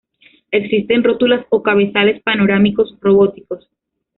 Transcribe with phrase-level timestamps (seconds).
[0.49, 3.69] Existen rótulas o cabezales panorámicos robóticos.